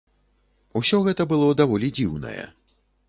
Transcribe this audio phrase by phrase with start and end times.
[0.79, 2.43] Усё гэта было даволі дзіўнае.